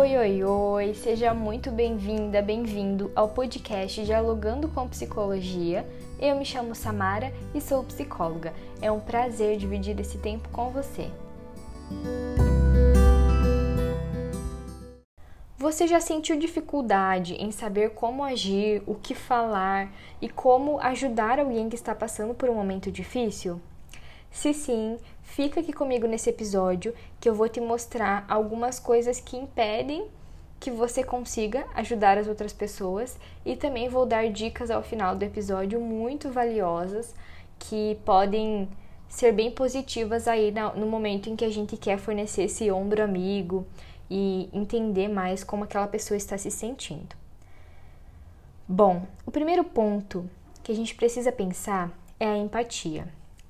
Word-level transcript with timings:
Oi, 0.00 0.16
oi, 0.16 0.44
oi! 0.44 0.94
Seja 0.94 1.34
muito 1.34 1.72
bem-vinda, 1.72 2.40
bem-vindo 2.40 3.10
ao 3.16 3.30
podcast 3.30 4.04
Dialogando 4.04 4.68
com 4.68 4.88
Psicologia. 4.88 5.84
Eu 6.20 6.36
me 6.36 6.44
chamo 6.44 6.72
Samara 6.72 7.32
e 7.52 7.60
sou 7.60 7.82
psicóloga. 7.82 8.54
É 8.80 8.92
um 8.92 9.00
prazer 9.00 9.56
dividir 9.56 9.98
esse 9.98 10.16
tempo 10.16 10.48
com 10.50 10.70
você. 10.70 11.10
Você 15.56 15.88
já 15.88 16.00
sentiu 16.00 16.38
dificuldade 16.38 17.34
em 17.34 17.50
saber 17.50 17.90
como 17.90 18.22
agir, 18.22 18.84
o 18.86 18.94
que 18.94 19.16
falar 19.16 19.92
e 20.22 20.28
como 20.28 20.78
ajudar 20.78 21.40
alguém 21.40 21.68
que 21.68 21.74
está 21.74 21.92
passando 21.92 22.34
por 22.34 22.48
um 22.48 22.54
momento 22.54 22.88
difícil? 22.92 23.60
Se 24.30 24.52
sim, 24.52 24.98
fica 25.22 25.60
aqui 25.60 25.72
comigo 25.72 26.06
nesse 26.06 26.30
episódio 26.30 26.94
que 27.20 27.28
eu 27.28 27.34
vou 27.34 27.48
te 27.48 27.60
mostrar 27.60 28.24
algumas 28.28 28.78
coisas 28.78 29.20
que 29.20 29.36
impedem 29.36 30.06
que 30.60 30.70
você 30.70 31.04
consiga 31.04 31.66
ajudar 31.74 32.18
as 32.18 32.26
outras 32.26 32.52
pessoas 32.52 33.16
e 33.44 33.56
também 33.56 33.88
vou 33.88 34.04
dar 34.04 34.28
dicas 34.28 34.70
ao 34.70 34.82
final 34.82 35.14
do 35.14 35.24
episódio 35.24 35.80
muito 35.80 36.30
valiosas 36.30 37.14
que 37.58 37.98
podem 38.04 38.68
ser 39.08 39.32
bem 39.32 39.50
positivas 39.50 40.28
aí 40.28 40.52
no 40.76 40.86
momento 40.86 41.30
em 41.30 41.36
que 41.36 41.44
a 41.44 41.50
gente 41.50 41.76
quer 41.76 41.98
fornecer 41.98 42.44
esse 42.44 42.70
ombro 42.70 43.02
amigo 43.02 43.66
e 44.10 44.48
entender 44.52 45.08
mais 45.08 45.44
como 45.44 45.64
aquela 45.64 45.86
pessoa 45.86 46.16
está 46.16 46.36
se 46.36 46.50
sentindo. 46.50 47.16
Bom, 48.66 49.06
o 49.24 49.30
primeiro 49.30 49.64
ponto 49.64 50.28
que 50.62 50.72
a 50.72 50.74
gente 50.74 50.94
precisa 50.94 51.32
pensar 51.32 51.90
é 52.20 52.26
a 52.26 52.36
empatia. 52.36 53.08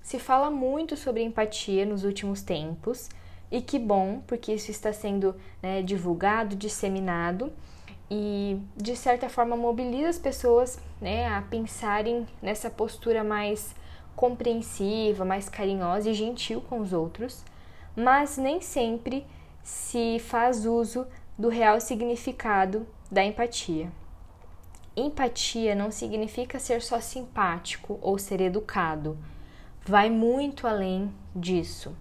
Se 0.09 0.19
fala 0.19 0.51
muito 0.51 0.97
sobre 0.97 1.23
empatia 1.23 1.85
nos 1.85 2.03
últimos 2.03 2.41
tempos, 2.41 3.11
e 3.51 3.61
que 3.61 3.79
bom, 3.79 4.23
porque 4.27 4.55
isso 4.55 4.71
está 4.71 4.91
sendo 4.91 5.37
né, 5.63 5.83
divulgado, 5.83 6.57
disseminado 6.57 7.53
e 8.11 8.59
de 8.75 8.97
certa 8.97 9.29
forma 9.29 9.55
mobiliza 9.55 10.09
as 10.09 10.19
pessoas 10.19 10.81
né, 10.99 11.29
a 11.29 11.43
pensarem 11.43 12.27
nessa 12.41 12.71
postura 12.71 13.23
mais 13.23 13.75
compreensiva, 14.17 15.27
mais 15.27 15.47
carinhosa 15.47 16.09
e 16.09 16.15
gentil 16.15 16.63
com 16.63 16.81
os 16.81 16.95
outros, 16.95 17.45
mas 17.95 18.39
nem 18.39 18.63
sempre 18.63 19.27
se 19.63 20.19
faz 20.21 20.65
uso 20.65 21.07
do 21.37 21.51
real 21.51 21.83
significado 21.83 22.87
da 23.13 23.23
empatia. 23.23 23.93
Empatia 24.97 25.75
não 25.75 25.91
significa 25.91 26.59
ser 26.59 26.81
só 26.81 26.99
simpático 26.99 27.99
ou 28.01 28.17
ser 28.17 28.41
educado 28.41 29.19
vai 29.89 30.11
muito 30.11 30.67
além 30.67 31.11
disso. 31.35 31.97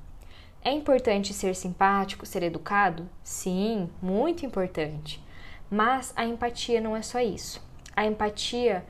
É 0.61 0.71
importante 0.71 1.33
ser 1.33 1.55
simpático, 1.55 2.25
ser 2.25 2.43
educado? 2.43 3.07
Sim, 3.23 3.89
muito 4.01 4.45
importante. 4.45 5.23
Mas 5.71 6.11
a 6.15 6.25
empatia 6.25 6.81
não 6.81 6.95
é 6.95 7.01
só 7.01 7.21
isso. 7.21 7.65
A 7.95 8.05
empatia 8.05 8.85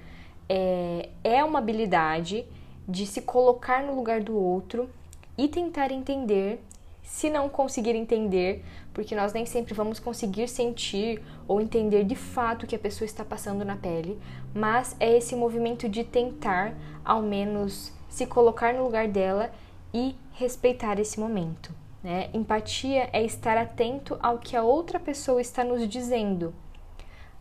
é, 0.49 1.09
é 1.23 1.43
uma 1.43 1.59
habilidade 1.59 2.45
de 2.87 3.05
se 3.05 3.21
colocar 3.21 3.83
no 3.83 3.95
lugar 3.95 4.21
do 4.21 4.35
outro 4.35 4.89
e 5.37 5.47
tentar 5.47 5.91
entender. 5.91 6.63
Se 7.03 7.29
não 7.29 7.47
conseguir 7.47 7.95
entender, 7.95 8.65
porque 8.93 9.15
nós 9.15 9.31
nem 9.31 9.45
sempre 9.45 9.73
vamos 9.73 9.99
conseguir 9.99 10.47
sentir 10.49 11.23
ou 11.47 11.61
entender 11.61 12.03
de 12.03 12.15
fato 12.15 12.63
o 12.63 12.67
que 12.67 12.75
a 12.75 12.79
pessoa 12.79 13.05
está 13.05 13.23
passando 13.23 13.63
na 13.63 13.77
pele, 13.77 14.19
mas 14.53 14.95
é 14.99 15.15
esse 15.15 15.35
movimento 15.35 15.87
de 15.87 16.03
tentar, 16.03 16.75
ao 17.05 17.21
menos, 17.21 17.93
se 18.17 18.25
colocar 18.25 18.73
no 18.73 18.83
lugar 18.83 19.07
dela 19.07 19.51
e 19.93 20.15
respeitar 20.33 20.99
esse 20.99 21.19
momento. 21.19 21.71
Né? 22.03 22.31
Empatia 22.33 23.09
é 23.13 23.23
estar 23.23 23.55
atento 23.55 24.17
ao 24.23 24.39
que 24.39 24.55
a 24.55 24.63
outra 24.63 24.99
pessoa 24.99 25.39
está 25.39 25.63
nos 25.63 25.87
dizendo, 25.87 26.51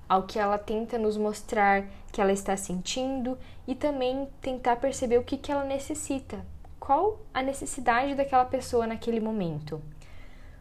ao 0.07 0.25
que 0.25 0.39
ela 0.39 0.59
tenta 0.59 0.99
nos 0.99 1.17
mostrar 1.17 1.87
que 2.13 2.21
ela 2.21 2.31
está 2.31 2.59
sentindo 2.59 3.39
e 3.67 3.75
também 3.75 4.29
tentar 4.43 4.77
perceber 4.77 5.17
o 5.17 5.25
que, 5.25 5.39
que 5.39 5.51
ela 5.51 5.65
necessita, 5.65 6.45
qual 6.79 7.21
a 7.33 7.43
necessidade 7.43 8.15
daquela 8.15 8.45
pessoa 8.45 8.87
naquele 8.87 9.19
momento. 9.19 9.81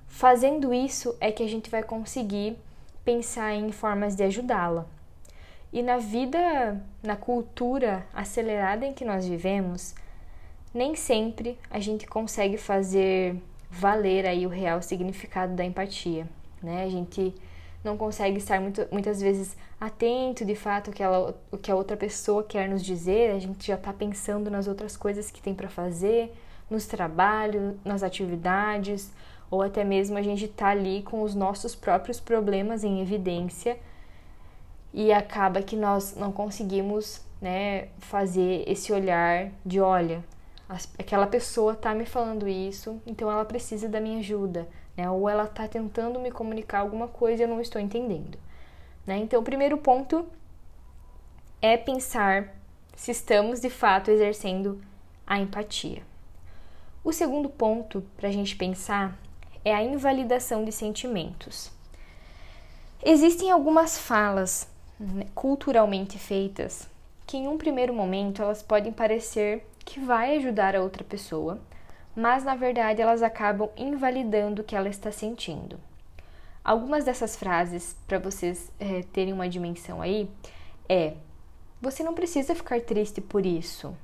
Fazendo 0.08 0.74
isso 0.74 1.14
é 1.20 1.30
que 1.30 1.44
a 1.44 1.50
gente 1.50 1.70
vai 1.70 1.84
conseguir 1.84 2.58
pensar 3.04 3.54
em 3.54 3.70
formas 3.74 4.16
de 4.16 4.24
ajudá-la. 4.24 4.86
E 5.74 5.84
na 5.84 5.98
vida, 5.98 6.81
na 7.04 7.18
cultura 7.18 8.06
acelerada 8.14 8.86
em 8.86 8.94
que 8.94 9.04
nós 9.04 9.28
vivemos, 9.28 9.94
nem 10.75 10.94
sempre 10.94 11.58
a 11.69 11.80
gente 11.80 12.06
consegue 12.06 12.58
fazer 12.58 13.41
valer 13.72 14.25
aí 14.25 14.46
o 14.46 14.50
real 14.50 14.81
significado 14.81 15.56
da 15.56 15.63
empatia, 15.63 16.28
né? 16.62 16.84
A 16.84 16.90
gente 16.90 17.34
não 17.81 17.96
consegue 17.96 18.38
estar 18.40 18.59
muito, 18.59 18.86
muitas 18.91 19.22
vezes 19.22 19.56
atento 19.80 20.44
de 20.44 20.56
fato 20.56 20.91
que, 20.91 21.02
o 21.52 21.58
que 21.58 21.72
a 21.72 21.75
outra 21.75 21.96
pessoa 21.96 22.44
quer 22.44 22.68
nos 22.68 22.84
dizer, 22.84 23.31
a 23.31 23.40
gente 23.40 23.68
já 23.68 23.75
está 23.75 23.94
pensando 23.94 24.52
nas 24.52 24.68
outras 24.68 24.97
coisas 24.97 25.31
que 25.31 25.41
tem 25.41 25.56
para 25.56 25.69
fazer, 25.69 26.36
nos 26.69 26.86
trabalhos, 26.86 27.75
nas 27.86 28.03
atividades, 28.03 29.13
ou 29.50 29.62
até 29.62 29.84
mesmo 29.84 30.18
a 30.18 30.22
gente 30.22 30.44
está 30.44 30.69
ali 30.69 31.03
com 31.03 31.22
os 31.22 31.34
nossos 31.34 31.74
próprios 31.74 32.19
problemas 32.19 32.84
em 32.84 33.02
evidência 33.02 33.78
e 34.94 35.13
acaba 35.13 35.62
que 35.62 35.78
nós 35.78 36.16
não 36.16 36.31
conseguimos 36.31 37.22
né, 37.42 37.90
fazer 38.00 38.63
esse 38.68 38.92
olhar 38.92 39.52
de 39.66 39.80
olha, 39.80 40.24
aquela 40.98 41.28
pessoa 41.28 41.74
está 41.74 41.94
me 41.94 42.06
falando 42.06 42.48
isso, 42.48 43.02
então 43.06 43.31
ela 43.31 43.46
precisa 43.46 43.88
da 43.88 44.00
minha 44.00 44.20
ajuda, 44.20 44.68
né? 44.98 45.09
Ou 45.09 45.30
ela 45.30 45.44
está 45.44 45.68
tentando 45.68 46.20
me 46.20 46.31
comunicar 46.31 46.80
alguma 46.80 47.08
coisa 47.08 47.44
e 47.44 47.46
eu 47.46 47.50
não 47.50 47.62
estou 47.62 47.80
entendendo, 47.80 48.38
né? 49.06 49.18
Então, 49.18 49.40
o 49.40 49.44
primeiro 49.44 49.78
ponto 49.78 50.25
é 51.62 51.78
pensar 51.78 52.56
se 52.96 53.12
estamos 53.12 53.59
de 53.59 53.70
fato 53.70 54.09
exercendo 54.09 54.81
a 55.25 55.40
empatia. 55.40 56.02
O 57.04 57.14
segundo 57.14 57.50
ponto 57.50 58.04
para 58.18 58.30
a 58.30 58.31
gente 58.31 58.56
pensar 58.56 59.18
é 59.64 59.74
a 59.74 59.84
invalidação 59.84 60.66
de 60.66 60.72
sentimentos. 60.72 61.72
Existem 63.04 63.52
algumas 63.52 63.98
falas 63.98 64.68
né, 65.00 65.28
culturalmente 65.36 66.18
feitas 66.18 66.88
que, 67.28 67.38
em 67.38 67.48
um 67.48 67.58
primeiro 67.58 67.94
momento, 67.94 68.42
elas 68.42 68.64
podem 68.64 68.92
parecer 68.92 69.66
que 69.85 70.00
vai 70.00 70.35
ajudar 70.38 70.75
a 70.75 70.81
outra 70.81 71.03
pessoa, 71.03 71.62
mas 72.16 72.44
na 72.44 72.56
verdade 72.56 73.01
elas 73.01 73.22
acabam 73.22 73.69
invalidando 73.78 74.62
o 74.62 74.66
que 74.66 74.75
ela 74.75 74.90
está 74.90 75.12
sentindo. 75.12 75.79
Algumas 76.63 77.06
dessas 77.06 77.35
frases, 77.35 77.95
para 78.07 78.18
vocês 78.18 78.72
é, 78.79 79.03
terem 79.13 79.31
uma 79.31 79.47
dimensão 79.47 80.01
aí, 80.01 80.28
é: 80.90 81.13
você 81.79 82.03
não 82.03 82.16
precisa 82.16 82.56
ficar 82.56 82.81
triste 82.81 83.22
por 83.22 83.45
isso. 83.45 83.95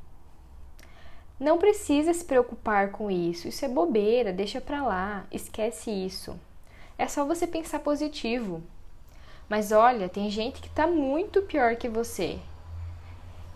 Não 1.39 1.57
precisa 1.57 2.13
se 2.13 2.23
preocupar 2.23 2.91
com 2.91 3.09
isso. 3.09 3.47
Isso 3.47 3.65
é 3.65 3.67
bobeira, 3.67 4.31
deixa 4.31 4.61
pra 4.61 4.83
lá, 4.83 5.25
esquece 5.31 5.89
isso. 5.89 6.39
É 6.99 7.07
só 7.07 7.25
você 7.25 7.47
pensar 7.47 7.79
positivo. 7.79 8.61
Mas 9.49 9.71
olha, 9.71 10.07
tem 10.07 10.29
gente 10.29 10.61
que 10.61 10.69
tá 10.69 10.85
muito 10.85 11.41
pior 11.41 11.75
que 11.75 11.89
você. 11.89 12.39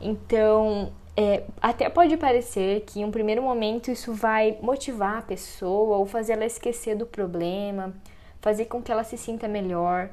Então, 0.02 0.92
é, 1.18 1.44
até 1.62 1.90
pode 1.90 2.18
parecer 2.18 2.82
que 2.82 3.00
em 3.00 3.06
um 3.06 3.12
primeiro 3.12 3.42
momento 3.42 3.90
isso 3.90 4.14
vai 4.14 4.58
motivar 4.62 5.20
a 5.20 5.22
pessoa 5.22 5.98
ou 5.98 6.06
fazer 6.06 6.34
ela 6.34 6.46
esquecer 6.46 6.96
do 6.96 7.06
problema, 7.06 7.94
fazer 8.42 8.66
com 8.66 8.82
que 8.82 8.92
ela 8.92 9.04
se 9.04 9.18
sinta 9.18 9.48
melhor, 9.48 10.10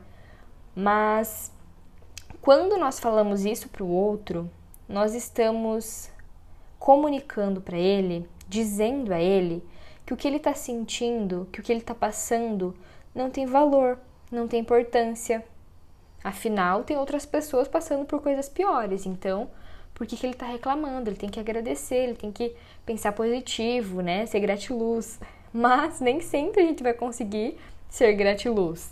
mas 0.75 1.53
quando 2.41 2.79
nós 2.79 3.01
falamos 3.01 3.45
isso 3.45 3.69
para 3.69 3.83
o 3.83 3.89
outro, 3.89 4.49
nós 4.89 5.15
estamos 5.15 6.11
comunicando 6.79 7.61
para 7.61 7.77
ele, 7.77 8.29
dizendo 8.49 9.13
a 9.13 9.21
ele 9.21 9.65
que 10.07 10.13
o 10.13 10.17
que 10.17 10.27
ele 10.27 10.37
está 10.37 10.55
sentindo, 10.55 11.49
que 11.53 11.61
o 11.61 11.63
que 11.63 11.73
ele 11.73 11.81
está 11.81 11.95
passando 11.95 12.77
não 13.15 13.31
tem 13.31 13.47
valor, 13.47 13.99
não 14.31 14.49
tem 14.49 14.61
importância. 14.61 15.45
Afinal, 16.25 16.85
tem 16.85 16.97
outras 16.97 17.27
pessoas 17.27 17.69
passando 17.69 18.05
por 18.05 18.21
coisas 18.21 18.49
piores, 18.49 19.07
então 19.07 19.51
por 19.95 20.07
que, 20.07 20.17
que 20.17 20.27
ele 20.27 20.33
está 20.33 20.47
reclamando, 20.47 21.11
ele 21.11 21.17
tem 21.17 21.29
que 21.29 21.39
agradecer, 21.39 21.97
ele 21.97 22.15
tem 22.15 22.33
que 22.33 22.55
pensar 22.85 23.13
positivo, 23.13 24.01
né? 24.01 24.27
Ser 24.27 24.41
gratiluz. 24.41 25.21
Mas 25.53 26.01
nem 26.01 26.21
sempre 26.21 26.63
a 26.63 26.67
gente 26.67 26.83
vai 26.83 26.95
conseguir 26.95 27.59
ser 27.89 28.13
gratiluz. 28.15 28.91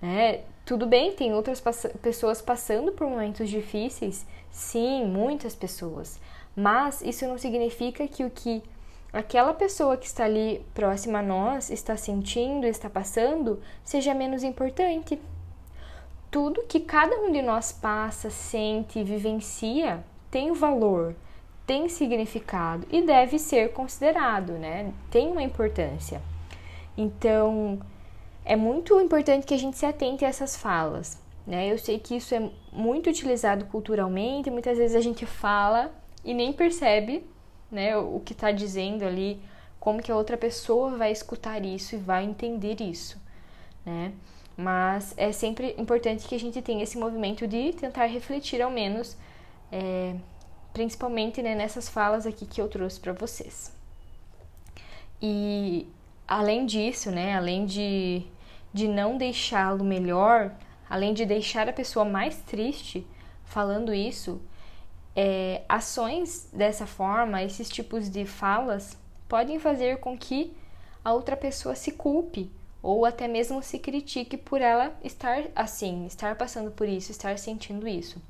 Né? 0.00 0.42
Tudo 0.64 0.86
bem, 0.86 1.12
tem 1.12 1.34
outras 1.34 1.60
pass 1.60 1.86
pessoas 2.00 2.40
passando 2.40 2.92
por 2.92 3.08
momentos 3.08 3.48
difíceis, 3.48 4.24
sim, 4.50 5.04
muitas 5.04 5.54
pessoas. 5.54 6.20
Mas 6.54 7.02
isso 7.02 7.26
não 7.26 7.38
significa 7.38 8.06
que 8.06 8.24
o 8.24 8.30
que 8.30 8.62
aquela 9.12 9.52
pessoa 9.52 9.96
que 9.96 10.06
está 10.06 10.24
ali 10.24 10.64
próxima 10.74 11.18
a 11.18 11.22
nós 11.22 11.70
está 11.70 11.96
sentindo, 11.96 12.66
está 12.66 12.88
passando, 12.88 13.60
seja 13.82 14.14
menos 14.14 14.42
importante. 14.42 15.20
Tudo 16.30 16.64
que 16.68 16.80
cada 16.80 17.16
um 17.16 17.32
de 17.32 17.42
nós 17.42 17.72
passa, 17.72 18.30
sente 18.30 19.02
vivencia 19.02 20.04
tem 20.30 20.52
valor, 20.52 21.14
tem 21.66 21.88
significado 21.88 22.86
e 22.90 23.02
deve 23.02 23.38
ser 23.38 23.72
considerado, 23.72 24.52
né? 24.52 24.92
Tem 25.10 25.28
uma 25.28 25.42
importância. 25.42 26.22
Então, 26.96 27.80
é 28.44 28.54
muito 28.56 28.98
importante 29.00 29.46
que 29.46 29.54
a 29.54 29.58
gente 29.58 29.76
se 29.76 29.84
atente 29.84 30.24
a 30.24 30.28
essas 30.28 30.56
falas. 30.56 31.18
Né? 31.46 31.70
Eu 31.70 31.78
sei 31.78 31.98
que 31.98 32.16
isso 32.16 32.34
é 32.34 32.50
muito 32.72 33.10
utilizado 33.10 33.66
culturalmente, 33.66 34.50
muitas 34.50 34.78
vezes 34.78 34.96
a 34.96 35.00
gente 35.00 35.24
fala 35.24 35.92
e 36.24 36.34
nem 36.34 36.52
percebe 36.52 37.24
né, 37.70 37.96
o 37.96 38.20
que 38.20 38.32
está 38.32 38.50
dizendo 38.50 39.04
ali, 39.04 39.40
como 39.78 40.02
que 40.02 40.10
a 40.10 40.16
outra 40.16 40.36
pessoa 40.36 40.96
vai 40.96 41.12
escutar 41.12 41.64
isso 41.64 41.94
e 41.94 41.98
vai 41.98 42.24
entender 42.24 42.80
isso. 42.80 43.20
Né? 43.84 44.12
Mas 44.56 45.14
é 45.16 45.30
sempre 45.30 45.74
importante 45.78 46.26
que 46.26 46.34
a 46.34 46.40
gente 46.40 46.60
tenha 46.62 46.82
esse 46.82 46.98
movimento 46.98 47.46
de 47.46 47.72
tentar 47.72 48.06
refletir 48.06 48.62
ao 48.62 48.70
menos, 48.70 49.16
é, 49.70 50.14
principalmente 50.72 51.42
né, 51.42 51.54
nessas 51.54 51.88
falas 51.88 52.26
aqui 52.26 52.46
que 52.46 52.60
eu 52.60 52.68
trouxe 52.68 53.00
para 53.00 53.12
vocês. 53.12 53.72
E 55.20 55.88
além 56.26 56.66
disso, 56.66 57.10
né, 57.10 57.34
além 57.34 57.66
de, 57.66 58.22
de 58.72 58.86
não 58.86 59.16
deixá-lo 59.16 59.84
melhor, 59.84 60.54
além 60.88 61.14
de 61.14 61.24
deixar 61.24 61.68
a 61.68 61.72
pessoa 61.72 62.04
mais 62.04 62.36
triste 62.42 63.06
falando 63.44 63.94
isso, 63.94 64.40
é, 65.14 65.62
ações 65.68 66.48
dessa 66.52 66.86
forma, 66.86 67.42
esses 67.42 67.68
tipos 67.68 68.10
de 68.10 68.26
falas, 68.26 68.98
podem 69.28 69.58
fazer 69.58 69.98
com 69.98 70.16
que 70.16 70.54
a 71.02 71.12
outra 71.12 71.36
pessoa 71.36 71.74
se 71.74 71.92
culpe 71.92 72.50
ou 72.82 73.04
até 73.04 73.26
mesmo 73.26 73.62
se 73.62 73.78
critique 73.78 74.36
por 74.36 74.60
ela 74.60 74.94
estar 75.02 75.44
assim, 75.56 76.06
estar 76.06 76.36
passando 76.36 76.70
por 76.70 76.88
isso, 76.88 77.10
estar 77.10 77.38
sentindo 77.38 77.88
isso. 77.88 78.20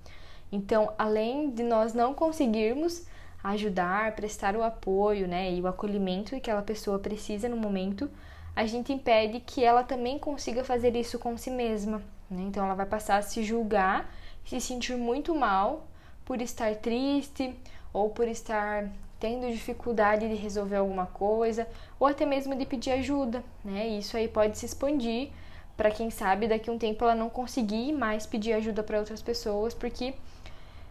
Então, 0.50 0.93
além 0.98 1.50
de 1.50 1.62
nós 1.62 1.93
não 1.93 2.14
conseguirmos 2.14 3.06
ajudar, 3.43 4.14
prestar 4.16 4.56
o 4.56 4.62
apoio, 4.62 5.28
né, 5.28 5.52
e 5.52 5.60
o 5.60 5.66
acolhimento 5.66 6.31
que 6.31 6.37
aquela 6.37 6.62
pessoa 6.62 6.98
precisa 6.98 7.48
no 7.48 7.56
momento, 7.56 8.10
a 8.54 8.66
gente 8.66 8.93
impede 8.93 9.40
que 9.40 9.62
ela 9.62 9.82
também 9.82 10.19
consiga 10.19 10.64
fazer 10.64 10.96
isso 10.96 11.19
com 11.19 11.37
si 11.37 11.50
mesma. 11.50 12.02
Né? 12.31 12.43
Então, 12.43 12.64
ela 12.64 12.75
vai 12.75 12.87
passar 12.87 13.19
a 13.19 13.22
se 13.22 13.43
julgar, 13.43 14.10
se 14.44 14.60
sentir 14.60 14.96
muito 14.96 15.34
mal 15.34 15.87
por 16.25 16.40
estar 16.40 16.75
triste 16.76 17.54
ou 17.92 18.10
por 18.10 18.26
estar 18.28 18.90
tendo 19.19 19.50
dificuldade 19.50 20.28
de 20.28 20.34
resolver 20.34 20.76
alguma 20.76 21.06
coisa 21.06 21.66
ou 21.99 22.06
até 22.06 22.26
mesmo 22.26 22.54
de 22.54 22.66
pedir 22.66 22.92
ajuda, 22.92 23.42
né? 23.64 23.87
Isso 23.88 24.16
aí 24.16 24.28
pode 24.28 24.58
se 24.58 24.66
expandir 24.66 25.31
para 25.76 25.90
quem 25.90 26.10
sabe 26.10 26.49
daqui 26.49 26.69
a 26.69 26.72
um 26.72 26.78
tempo 26.78 27.04
ela 27.04 27.14
não 27.14 27.28
conseguir 27.28 27.92
mais 27.92 28.26
pedir 28.26 28.52
ajuda 28.52 28.82
para 28.82 28.99
outras 28.99 29.22
pessoas 29.22 29.75
porque 29.75 30.14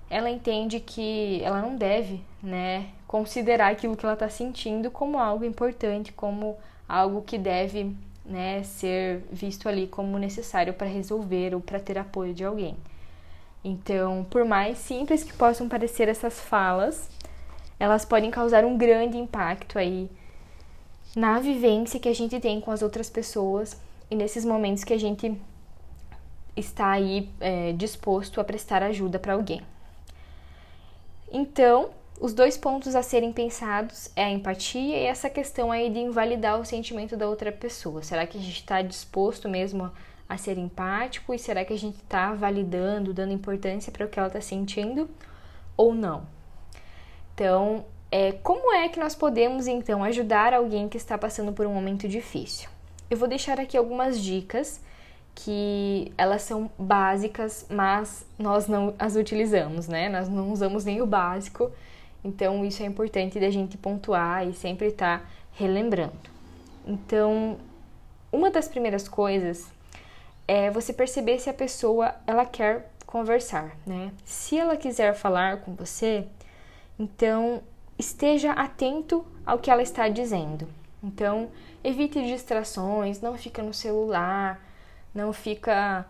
ela 0.10 0.30
entende 0.30 0.80
que 0.80 1.42
ela 1.44 1.62
não 1.62 1.76
deve, 1.76 2.22
né, 2.42 2.90
considerar 3.08 3.72
aquilo 3.72 3.96
que 3.96 4.06
ela 4.06 4.14
está 4.14 4.30
sentindo 4.30 4.92
como 4.92 5.18
algo 5.18 5.44
importante, 5.44 6.12
como 6.12 6.58
algo 6.88 7.22
que 7.22 7.38
deve, 7.38 7.96
né, 8.26 8.64
ser 8.64 9.24
visto 9.32 9.68
ali 9.68 9.88
como 9.88 10.20
necessário 10.20 10.74
para 10.74 10.88
resolver 10.88 11.56
ou 11.56 11.62
para 11.62 11.80
ter 11.80 11.98
apoio 11.98 12.34
de 12.34 12.44
alguém. 12.44 12.78
Então, 13.64 14.26
por 14.30 14.46
mais 14.46 14.78
simples 14.78 15.24
que 15.24 15.34
possam 15.34 15.68
parecer 15.68 16.08
essas 16.08 16.40
falas, 16.40 17.10
elas 17.80 18.06
podem 18.06 18.30
causar 18.30 18.64
um 18.64 18.78
grande 18.78 19.18
impacto 19.18 19.80
aí 19.80 20.10
na 21.16 21.40
vivência 21.40 22.00
que 22.00 22.10
a 22.10 22.14
gente 22.14 22.40
tem 22.40 22.62
com 22.62 22.72
as 22.72 22.82
outras 22.82 23.10
pessoas 23.10 23.76
e 24.10 24.16
nesses 24.16 24.46
momentos 24.46 24.84
que 24.84 24.94
a 24.94 25.00
gente 25.00 25.36
está 26.56 26.92
aí 26.92 27.30
é, 27.40 27.72
disposto 27.74 28.40
a 28.40 28.44
prestar 28.44 28.84
ajuda 28.84 29.18
para 29.18 29.34
alguém. 29.34 29.62
Então, 31.32 31.90
os 32.20 32.34
dois 32.34 32.58
pontos 32.58 32.96
a 32.96 33.04
serem 33.04 33.34
pensados 33.34 34.10
é 34.16 34.24
a 34.24 34.30
empatia 34.30 34.98
e 34.98 35.06
essa 35.06 35.30
questão 35.30 35.72
aí 35.72 35.90
de 35.90 36.00
invalidar 36.00 36.60
o 36.60 36.66
sentimento 36.66 37.18
da 37.18 37.28
outra 37.28 37.52
pessoa. 37.52 38.02
Será 38.04 38.26
que 38.26 38.38
a 38.38 38.42
gente 38.42 38.60
está 38.60 38.82
disposto 38.82 39.50
mesmo 39.50 39.92
a 40.28 40.38
ser 40.38 40.58
empático 40.58 41.34
e 41.34 41.40
será 41.40 41.66
que 41.66 41.74
a 41.74 41.78
gente 41.78 41.98
está 41.98 42.34
validando, 42.34 43.14
dando 43.14 43.34
importância 43.34 43.92
para 43.92 44.06
o 44.06 44.10
que 44.10 44.18
ela 44.18 44.30
está 44.30 44.42
sentindo 44.42 45.10
ou 45.76 45.94
não? 45.94 46.26
Então, 47.34 47.86
é, 48.10 48.32
como 48.32 48.72
é 48.74 48.88
que 48.88 49.00
nós 49.00 49.14
podemos 49.14 49.68
então 49.68 50.02
ajudar 50.04 50.54
alguém 50.54 50.88
que 50.88 50.96
está 50.96 51.18
passando 51.18 51.52
por 51.52 51.66
um 51.66 51.74
momento 51.74 52.08
difícil? 52.08 52.70
Eu 53.10 53.18
vou 53.18 53.28
deixar 53.28 53.60
aqui 53.60 53.76
algumas 53.76 54.20
dicas 54.22 54.80
que 55.36 56.14
elas 56.18 56.42
são 56.44 56.72
básicas, 56.80 57.66
mas 57.70 58.26
nós 58.40 58.68
não 58.68 58.96
as 58.98 59.16
utilizamos, 59.18 59.88
né? 59.88 60.08
Nós 60.08 60.30
não 60.30 60.52
usamos 60.52 60.86
nem 60.86 61.02
o 61.02 61.06
básico, 61.06 61.70
então 62.24 62.64
isso 62.64 62.82
é 62.82 62.86
importante 62.86 63.40
da 63.40 63.50
gente 63.50 63.78
pontuar 63.78 64.48
e 64.48 64.54
sempre 64.54 64.88
estar 64.88 65.20
tá 65.20 65.26
relembrando. 65.52 66.14
Então, 66.88 67.58
uma 68.32 68.50
das 68.50 68.68
primeiras 68.68 69.10
coisas 69.10 69.68
é 70.48 70.72
você 70.72 70.94
perceber 70.94 71.40
se 71.40 71.50
a 71.50 71.54
pessoa 71.54 72.16
ela 72.26 72.46
quer 72.46 72.90
conversar, 73.06 73.76
né? 73.86 74.12
Se 74.24 74.58
ela 74.58 74.78
quiser 74.78 75.14
falar 75.14 75.58
com 75.58 75.76
você, 75.76 76.26
então 76.98 77.62
esteja 78.00 78.52
atento 78.54 79.26
ao 79.46 79.60
que 79.60 79.70
ela 79.70 79.82
está 79.82 80.08
dizendo. 80.08 80.68
Então, 81.04 81.50
evite 81.84 82.22
distrações, 82.22 83.22
não 83.22 83.38
fica 83.38 83.62
no 83.62 83.74
celular, 83.74 84.60
não 85.16 85.32
fica 85.32 86.06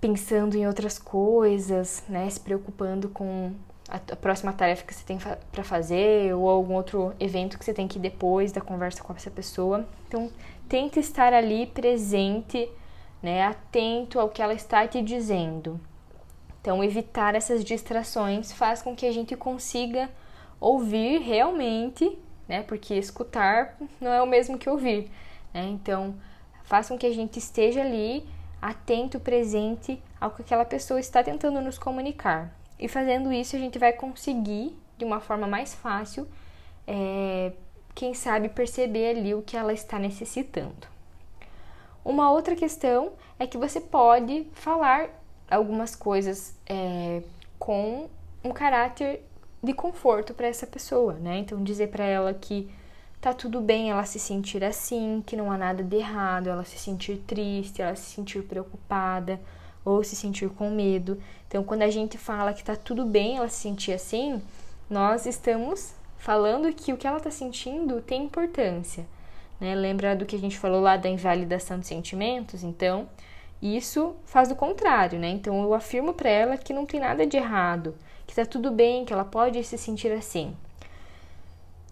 pensando 0.00 0.56
em 0.56 0.66
outras 0.66 0.98
coisas, 0.98 2.02
né, 2.08 2.28
se 2.30 2.40
preocupando 2.40 3.08
com 3.10 3.52
a, 3.88 3.98
próxima 4.16 4.52
tarefa 4.52 4.84
que 4.84 4.94
você 4.94 5.04
tem 5.04 5.18
para 5.18 5.62
fazer 5.62 6.34
ou 6.34 6.48
algum 6.48 6.74
outro 6.74 7.14
evento 7.20 7.58
que 7.58 7.64
você 7.64 7.72
tem 7.72 7.86
que 7.86 7.98
ir 7.98 8.02
depois 8.02 8.50
da 8.50 8.60
conversa 8.60 9.02
com 9.02 9.12
essa 9.12 9.30
pessoa. 9.30 9.86
Então, 10.08 10.30
tente 10.68 10.98
estar 10.98 11.32
ali 11.32 11.66
presente, 11.66 12.68
né, 13.22 13.44
atento 13.44 14.18
ao 14.18 14.28
que 14.28 14.42
ela 14.42 14.54
está 14.54 14.86
te 14.88 15.02
dizendo. 15.02 15.78
Então, 16.60 16.82
evitar 16.82 17.34
essas 17.34 17.62
distrações 17.62 18.50
faz 18.50 18.82
com 18.82 18.96
que 18.96 19.06
a 19.06 19.12
gente 19.12 19.36
consiga 19.36 20.10
ouvir 20.58 21.20
realmente, 21.20 22.18
né, 22.48 22.62
porque 22.62 22.94
escutar 22.94 23.76
não 24.00 24.12
é 24.12 24.20
o 24.20 24.26
mesmo 24.26 24.58
que 24.58 24.68
ouvir, 24.68 25.10
né? 25.54 25.68
Então, 25.68 26.14
faça 26.66 26.92
com 26.92 26.98
que 26.98 27.06
a 27.06 27.14
gente 27.14 27.38
esteja 27.38 27.80
ali 27.80 28.28
atento, 28.60 29.18
presente 29.18 30.02
ao 30.20 30.30
que 30.30 30.42
aquela 30.42 30.64
pessoa 30.64 31.00
está 31.00 31.22
tentando 31.22 31.60
nos 31.60 31.78
comunicar. 31.78 32.52
E 32.78 32.88
fazendo 32.88 33.32
isso, 33.32 33.56
a 33.56 33.58
gente 33.58 33.78
vai 33.78 33.92
conseguir, 33.92 34.76
de 34.98 35.04
uma 35.04 35.20
forma 35.20 35.46
mais 35.46 35.74
fácil, 35.74 36.28
é, 36.86 37.52
quem 37.94 38.12
sabe 38.12 38.48
perceber 38.48 39.16
ali 39.16 39.34
o 39.34 39.42
que 39.42 39.56
ela 39.56 39.72
está 39.72 39.98
necessitando. 39.98 40.86
Uma 42.04 42.30
outra 42.30 42.54
questão 42.54 43.12
é 43.38 43.46
que 43.46 43.56
você 43.56 43.80
pode 43.80 44.46
falar 44.52 45.08
algumas 45.50 45.96
coisas 45.96 46.54
é, 46.66 47.22
com 47.58 48.08
um 48.44 48.50
caráter 48.50 49.22
de 49.62 49.72
conforto 49.72 50.34
para 50.34 50.46
essa 50.46 50.66
pessoa, 50.66 51.14
né? 51.14 51.38
Então 51.38 51.62
dizer 51.62 51.88
para 51.88 52.04
ela 52.04 52.34
que 52.34 52.70
tá 53.26 53.34
tudo 53.34 53.60
bem 53.60 53.90
ela 53.90 54.04
se 54.04 54.20
sentir 54.20 54.62
assim, 54.62 55.20
que 55.26 55.34
não 55.34 55.50
há 55.50 55.58
nada 55.58 55.82
de 55.82 55.96
errado, 55.96 56.48
ela 56.48 56.64
se 56.64 56.78
sentir 56.78 57.16
triste, 57.26 57.82
ela 57.82 57.96
se 57.96 58.14
sentir 58.14 58.44
preocupada 58.44 59.40
ou 59.84 60.04
se 60.04 60.14
sentir 60.14 60.48
com 60.50 60.70
medo. 60.70 61.20
Então, 61.48 61.64
quando 61.64 61.82
a 61.82 61.90
gente 61.90 62.16
fala 62.16 62.54
que 62.54 62.62
tá 62.62 62.76
tudo 62.76 63.04
bem 63.04 63.38
ela 63.38 63.48
se 63.48 63.62
sentir 63.62 63.92
assim, 63.92 64.40
nós 64.88 65.26
estamos 65.26 65.92
falando 66.16 66.72
que 66.72 66.92
o 66.92 66.96
que 66.96 67.04
ela 67.04 67.18
tá 67.18 67.28
sentindo 67.28 68.00
tem 68.00 68.26
importância. 68.26 69.04
Né? 69.60 69.74
Lembra 69.74 70.14
do 70.14 70.24
que 70.24 70.36
a 70.36 70.38
gente 70.38 70.56
falou 70.56 70.80
lá 70.80 70.96
da 70.96 71.08
invalidação 71.08 71.80
de 71.80 71.86
sentimentos? 71.88 72.62
Então, 72.62 73.08
isso 73.60 74.14
faz 74.24 74.52
o 74.52 74.54
contrário, 74.54 75.18
né? 75.18 75.30
Então, 75.30 75.60
eu 75.64 75.74
afirmo 75.74 76.14
para 76.14 76.30
ela 76.30 76.56
que 76.56 76.72
não 76.72 76.86
tem 76.86 77.00
nada 77.00 77.26
de 77.26 77.36
errado, 77.36 77.96
que 78.24 78.36
tá 78.36 78.46
tudo 78.46 78.70
bem, 78.70 79.04
que 79.04 79.12
ela 79.12 79.24
pode 79.24 79.64
se 79.64 79.76
sentir 79.76 80.12
assim. 80.12 80.54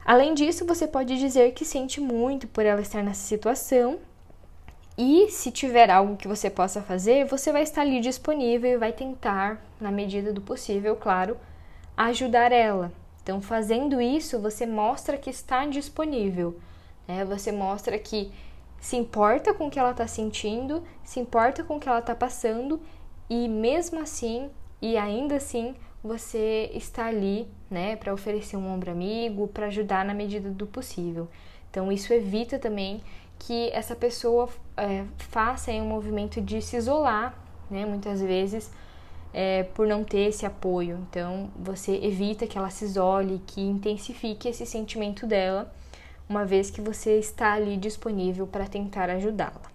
Além 0.04 0.34
disso, 0.34 0.66
você 0.66 0.86
pode 0.86 1.18
dizer 1.18 1.52
que 1.52 1.64
sente 1.64 2.00
muito 2.00 2.46
por 2.46 2.66
ela 2.66 2.80
estar 2.80 3.02
nessa 3.02 3.22
situação 3.22 3.98
e 4.98 5.28
se 5.30 5.50
tiver 5.50 5.90
algo 5.90 6.16
que 6.16 6.28
você 6.28 6.50
possa 6.50 6.82
fazer, 6.82 7.24
você 7.24 7.50
vai 7.50 7.62
estar 7.62 7.80
ali 7.80 8.00
disponível 8.00 8.70
e 8.70 8.76
vai 8.76 8.92
tentar, 8.92 9.64
na 9.80 9.90
medida 9.90 10.32
do 10.32 10.40
possível, 10.40 10.94
claro, 10.94 11.36
ajudar 11.96 12.52
ela. 12.52 12.92
Então, 13.22 13.40
fazendo 13.40 14.00
isso, 14.00 14.38
você 14.38 14.66
mostra 14.66 15.16
que 15.16 15.30
está 15.30 15.66
disponível, 15.66 16.56
né? 17.08 17.24
Você 17.24 17.50
mostra 17.50 17.98
que 17.98 18.30
se 18.78 18.96
importa 18.96 19.54
com 19.54 19.66
o 19.66 19.70
que 19.70 19.78
ela 19.78 19.92
está 19.92 20.06
sentindo, 20.06 20.84
se 21.02 21.18
importa 21.18 21.64
com 21.64 21.76
o 21.76 21.80
que 21.80 21.88
ela 21.88 22.00
está 22.00 22.14
passando 22.14 22.78
e 23.30 23.48
mesmo 23.48 23.98
assim 23.98 24.50
e 24.80 24.98
ainda 24.98 25.36
assim 25.36 25.74
você 26.04 26.70
está 26.74 27.06
ali, 27.06 27.48
né, 27.70 27.96
para 27.96 28.12
oferecer 28.12 28.58
um 28.58 28.68
ombro 28.70 28.90
amigo, 28.90 29.48
para 29.48 29.66
ajudar 29.66 30.04
na 30.04 30.12
medida 30.12 30.50
do 30.50 30.66
possível. 30.66 31.26
Então 31.70 31.90
isso 31.90 32.12
evita 32.12 32.58
também 32.58 33.02
que 33.38 33.70
essa 33.70 33.96
pessoa 33.96 34.48
é, 34.76 35.04
faça 35.16 35.72
um 35.72 35.86
movimento 35.86 36.42
de 36.42 36.60
se 36.60 36.76
isolar, 36.76 37.34
né, 37.70 37.86
muitas 37.86 38.20
vezes 38.20 38.70
é, 39.32 39.62
por 39.62 39.86
não 39.86 40.04
ter 40.04 40.28
esse 40.28 40.44
apoio. 40.44 40.98
Então 41.08 41.50
você 41.56 41.96
evita 41.96 42.46
que 42.46 42.58
ela 42.58 42.68
se 42.68 42.84
isole, 42.84 43.42
que 43.46 43.62
intensifique 43.62 44.48
esse 44.48 44.66
sentimento 44.66 45.26
dela, 45.26 45.72
uma 46.28 46.44
vez 46.44 46.70
que 46.70 46.82
você 46.82 47.18
está 47.18 47.54
ali 47.54 47.78
disponível 47.78 48.46
para 48.46 48.66
tentar 48.66 49.08
ajudá-la. 49.08 49.72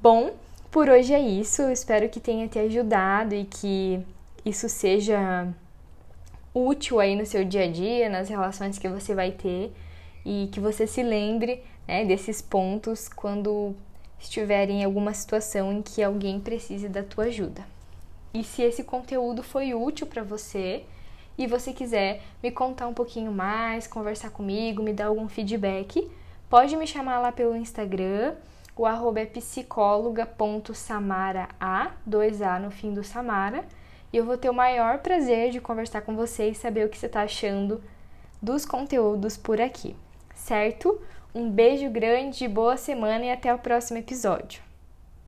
Bom, 0.00 0.32
por 0.70 0.90
hoje 0.90 1.14
é 1.14 1.20
isso. 1.20 1.62
espero 1.70 2.08
que 2.10 2.20
tenha 2.20 2.46
te 2.48 2.58
ajudado 2.58 3.34
e 3.34 3.44
que 3.44 4.04
isso 4.44 4.68
seja 4.68 5.48
útil 6.54 7.00
aí 7.00 7.16
no 7.16 7.26
seu 7.26 7.44
dia 7.44 7.64
a 7.64 7.70
dia, 7.70 8.08
nas 8.08 8.28
relações 8.28 8.78
que 8.78 8.88
você 8.88 9.14
vai 9.14 9.32
ter 9.32 9.72
e 10.24 10.48
que 10.52 10.60
você 10.60 10.86
se 10.86 11.02
lembre 11.02 11.62
né, 11.86 12.04
desses 12.04 12.40
pontos 12.40 13.08
quando 13.08 13.74
estiver 14.18 14.70
em 14.70 14.84
alguma 14.84 15.12
situação 15.12 15.72
em 15.72 15.82
que 15.82 16.02
alguém 16.02 16.40
precise 16.40 16.88
da 16.88 17.02
tua 17.02 17.24
ajuda. 17.24 17.62
E 18.32 18.42
se 18.42 18.62
esse 18.62 18.82
conteúdo 18.82 19.42
foi 19.42 19.74
útil 19.74 20.06
para 20.06 20.22
você 20.22 20.84
e 21.36 21.46
você 21.46 21.72
quiser 21.72 22.22
me 22.42 22.50
contar 22.50 22.86
um 22.86 22.94
pouquinho 22.94 23.32
mais, 23.32 23.86
conversar 23.86 24.30
comigo, 24.30 24.82
me 24.82 24.92
dar 24.92 25.06
algum 25.06 25.28
feedback, 25.28 26.10
pode 26.48 26.76
me 26.76 26.86
chamar 26.86 27.20
lá 27.20 27.32
pelo 27.32 27.56
Instagram. 27.56 28.34
O 28.76 28.86
arroba 28.86 29.20
é 29.20 29.26
psicóloga.samara, 29.26 31.48
dois 32.04 32.42
A 32.42 32.58
no 32.58 32.72
fim 32.72 32.92
do 32.92 33.04
Samara. 33.04 33.64
E 34.14 34.16
eu 34.16 34.24
vou 34.24 34.38
ter 34.38 34.48
o 34.48 34.54
maior 34.54 34.98
prazer 34.98 35.50
de 35.50 35.60
conversar 35.60 36.02
com 36.02 36.14
você 36.14 36.50
e 36.50 36.54
saber 36.54 36.86
o 36.86 36.88
que 36.88 36.96
você 36.96 37.06
está 37.06 37.22
achando 37.22 37.82
dos 38.40 38.64
conteúdos 38.64 39.36
por 39.36 39.60
aqui, 39.60 39.96
certo? 40.36 41.02
Um 41.34 41.50
beijo 41.50 41.90
grande, 41.90 42.46
boa 42.46 42.76
semana 42.76 43.24
e 43.24 43.32
até 43.32 43.52
o 43.52 43.58
próximo 43.58 43.98
episódio. 43.98 44.62